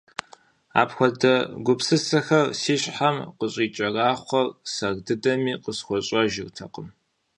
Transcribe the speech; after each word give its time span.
Апхуэдэ 0.81 1.33
гупсысэхэр 1.65 2.45
си 2.59 2.75
щхьэм 2.81 3.17
къыщӀикӀэрахъуэр 3.37 4.47
сэр 4.73 4.93
дыдэми 5.05 5.53
къысхуэщӏэжыртэкъым. 5.63 6.87